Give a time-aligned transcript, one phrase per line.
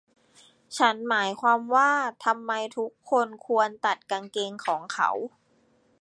[0.77, 1.91] ฉันหมายความว่า
[2.25, 5.09] ทำไมทุกคนควรตัดกางเกงของเขา?